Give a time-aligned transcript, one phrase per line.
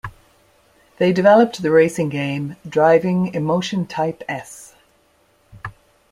[0.97, 4.73] They developed the racing game "Driving Emotion Type-S".